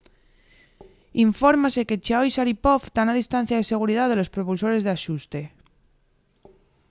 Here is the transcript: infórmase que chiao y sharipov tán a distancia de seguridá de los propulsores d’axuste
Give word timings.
infórmase 1.27 1.87
que 1.89 2.01
chiao 2.05 2.23
y 2.27 2.29
sharipov 2.35 2.81
tán 2.95 3.07
a 3.09 3.17
distancia 3.21 3.59
de 3.59 3.69
seguridá 3.71 4.03
de 4.07 4.17
los 4.19 4.31
propulsores 4.35 4.81
d’axuste 4.83 5.41